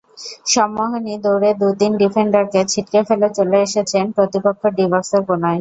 [0.47, 5.49] সম্মোহনী দৌড়ে দু-তিন ডিফেন্ডারকে ছিটকে ফেলে চলে এসেছেন প্রতিপক্ষ ডি-বক্সের কোনায়।